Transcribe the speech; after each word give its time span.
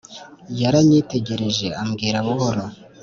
yaranyitegereje 0.59 1.67
ambwira 1.81 2.17
buhoro, 2.25 2.65